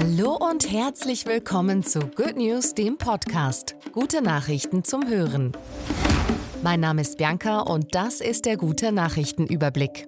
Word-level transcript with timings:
Hallo 0.00 0.36
und 0.36 0.70
herzlich 0.70 1.26
willkommen 1.26 1.82
zu 1.82 1.98
Good 1.98 2.36
News, 2.36 2.72
dem 2.72 2.98
Podcast. 2.98 3.74
Gute 3.90 4.22
Nachrichten 4.22 4.84
zum 4.84 5.08
Hören. 5.08 5.50
Mein 6.62 6.78
Name 6.78 7.00
ist 7.00 7.18
Bianca 7.18 7.62
und 7.62 7.96
das 7.96 8.20
ist 8.20 8.44
der 8.44 8.56
gute 8.56 8.92
Nachrichtenüberblick. 8.92 10.06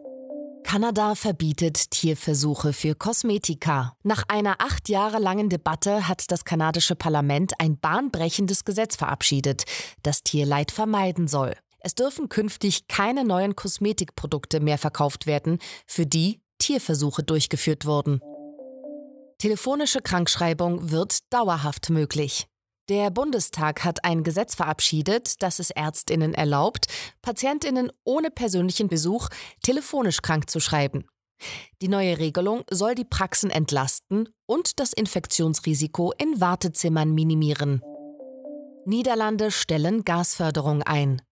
Kanada 0.62 1.16
verbietet 1.16 1.90
Tierversuche 1.90 2.72
für 2.72 2.94
Kosmetika. 2.94 3.96
Nach 4.04 4.22
einer 4.28 4.60
acht 4.60 4.88
Jahre 4.88 5.18
langen 5.18 5.48
Debatte 5.48 6.06
hat 6.06 6.30
das 6.30 6.44
kanadische 6.44 6.94
Parlament 6.94 7.54
ein 7.58 7.76
bahnbrechendes 7.76 8.64
Gesetz 8.64 8.94
verabschiedet, 8.94 9.64
das 10.04 10.22
Tierleid 10.22 10.70
vermeiden 10.70 11.26
soll. 11.26 11.56
Es 11.80 11.96
dürfen 11.96 12.28
künftig 12.28 12.86
keine 12.86 13.24
neuen 13.24 13.56
Kosmetikprodukte 13.56 14.60
mehr 14.60 14.78
verkauft 14.78 15.26
werden, 15.26 15.58
für 15.84 16.06
die 16.06 16.40
Tierversuche 16.58 17.24
durchgeführt 17.24 17.86
wurden. 17.86 18.20
Telefonische 19.40 20.02
Krankschreibung 20.02 20.90
wird 20.90 21.32
dauerhaft 21.32 21.88
möglich. 21.88 22.46
Der 22.90 23.10
Bundestag 23.10 23.84
hat 23.84 24.04
ein 24.04 24.22
Gesetz 24.22 24.54
verabschiedet, 24.54 25.42
das 25.42 25.60
es 25.60 25.70
Ärztinnen 25.70 26.34
erlaubt, 26.34 26.88
Patientinnen 27.22 27.90
ohne 28.04 28.30
persönlichen 28.30 28.88
Besuch 28.88 29.30
telefonisch 29.62 30.20
krank 30.20 30.50
zu 30.50 30.60
schreiben. 30.60 31.06
Die 31.80 31.88
neue 31.88 32.18
Regelung 32.18 32.64
soll 32.70 32.94
die 32.94 33.06
Praxen 33.06 33.48
entlasten 33.48 34.28
und 34.44 34.78
das 34.78 34.92
Infektionsrisiko 34.92 36.12
in 36.18 36.38
Wartezimmern 36.42 37.14
minimieren. 37.14 37.80
Niederlande 38.84 39.50
stellen 39.50 40.04
Gasförderung 40.04 40.82
ein. 40.82 41.22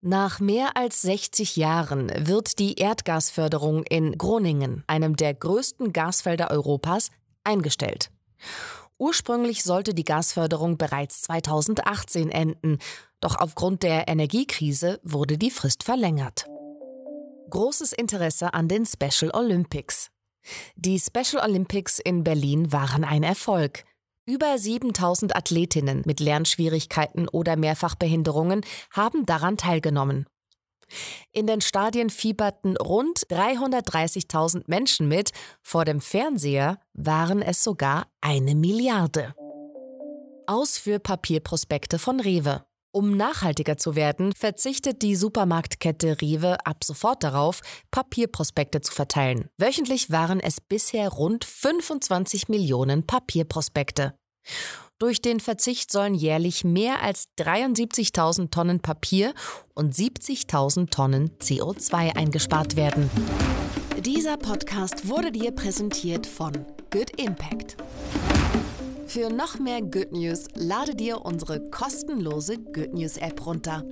Nach 0.00 0.38
mehr 0.38 0.76
als 0.76 1.02
60 1.02 1.56
Jahren 1.56 2.12
wird 2.16 2.60
die 2.60 2.74
Erdgasförderung 2.76 3.82
in 3.82 4.16
Groningen, 4.16 4.84
einem 4.86 5.16
der 5.16 5.34
größten 5.34 5.92
Gasfelder 5.92 6.52
Europas, 6.52 7.10
eingestellt. 7.42 8.12
Ursprünglich 8.98 9.64
sollte 9.64 9.94
die 9.94 10.04
Gasförderung 10.04 10.78
bereits 10.78 11.22
2018 11.22 12.30
enden, 12.30 12.78
doch 13.20 13.40
aufgrund 13.40 13.82
der 13.82 14.06
Energiekrise 14.06 15.00
wurde 15.02 15.36
die 15.36 15.50
Frist 15.50 15.82
verlängert. 15.82 16.46
Großes 17.50 17.92
Interesse 17.92 18.54
an 18.54 18.68
den 18.68 18.86
Special 18.86 19.32
Olympics. 19.34 20.10
Die 20.76 21.00
Special 21.00 21.42
Olympics 21.42 21.98
in 21.98 22.22
Berlin 22.22 22.70
waren 22.70 23.02
ein 23.02 23.24
Erfolg. 23.24 23.84
Über 24.28 24.58
7000 24.58 25.34
Athletinnen 25.34 26.02
mit 26.04 26.20
Lernschwierigkeiten 26.20 27.28
oder 27.28 27.56
Mehrfachbehinderungen 27.56 28.60
haben 28.90 29.24
daran 29.24 29.56
teilgenommen. 29.56 30.26
In 31.32 31.46
den 31.46 31.62
Stadien 31.62 32.10
fieberten 32.10 32.76
rund 32.76 33.20
330.000 33.30 34.64
Menschen 34.66 35.08
mit, 35.08 35.30
vor 35.62 35.86
dem 35.86 36.02
Fernseher 36.02 36.78
waren 36.92 37.40
es 37.40 37.64
sogar 37.64 38.06
eine 38.20 38.54
Milliarde. 38.54 39.32
Aus 40.46 40.76
für 40.76 40.98
Papierprospekte 40.98 41.98
von 41.98 42.20
Rewe. 42.20 42.67
Um 42.90 43.16
nachhaltiger 43.16 43.76
zu 43.76 43.94
werden, 43.94 44.32
verzichtet 44.32 45.02
die 45.02 45.14
Supermarktkette 45.14 46.20
Rewe 46.20 46.56
ab 46.64 46.84
sofort 46.84 47.22
darauf, 47.22 47.60
Papierprospekte 47.90 48.80
zu 48.80 48.92
verteilen. 48.92 49.48
Wöchentlich 49.58 50.10
waren 50.10 50.40
es 50.40 50.60
bisher 50.60 51.08
rund 51.10 51.44
25 51.44 52.48
Millionen 52.48 53.06
Papierprospekte. 53.06 54.14
Durch 54.98 55.20
den 55.22 55.38
Verzicht 55.38 55.92
sollen 55.92 56.14
jährlich 56.14 56.64
mehr 56.64 57.02
als 57.02 57.26
73.000 57.38 58.50
Tonnen 58.50 58.80
Papier 58.80 59.32
und 59.74 59.94
70.000 59.94 60.90
Tonnen 60.90 61.30
CO2 61.38 62.16
eingespart 62.16 62.74
werden. 62.74 63.08
Dieser 64.00 64.36
Podcast 64.36 65.08
wurde 65.08 65.30
dir 65.30 65.52
präsentiert 65.52 66.26
von 66.26 66.52
Good 66.90 67.20
Impact. 67.20 67.76
Für 69.08 69.30
noch 69.30 69.58
mehr 69.58 69.80
Good 69.80 70.12
News 70.12 70.48
lade 70.54 70.94
dir 70.94 71.24
unsere 71.24 71.70
kostenlose 71.70 72.58
Good 72.58 72.92
News 72.92 73.16
App 73.16 73.46
runter. 73.46 73.82